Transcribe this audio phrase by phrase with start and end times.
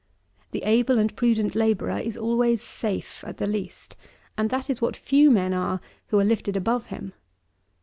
[0.49, 3.95] The able and prudent labourer is always safe, at the least;
[4.35, 7.13] and that is what few men are who are lifted above him.